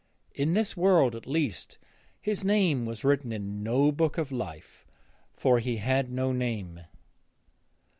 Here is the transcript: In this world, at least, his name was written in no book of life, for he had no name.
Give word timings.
In 0.33 0.53
this 0.53 0.75
world, 0.75 1.15
at 1.15 1.27
least, 1.27 1.77
his 2.19 2.43
name 2.43 2.87
was 2.87 3.03
written 3.03 3.31
in 3.31 3.61
no 3.61 3.91
book 3.91 4.17
of 4.17 4.31
life, 4.31 4.83
for 5.31 5.59
he 5.59 5.77
had 5.77 6.09
no 6.11 6.31
name. 6.31 6.79